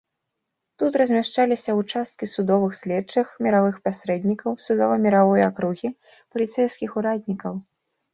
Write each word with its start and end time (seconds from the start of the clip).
Тут 0.83 0.95
размяшчаліся 0.99 1.73
ўчасткі 1.79 2.29
судовых 2.29 2.73
следчых, 2.79 3.27
міравых 3.47 3.75
пасрэднікаў, 3.89 4.55
судова-міравой 4.69 5.45
акругі, 5.49 5.93
паліцэйскіх 6.31 6.97
ураднікаў. 7.03 7.53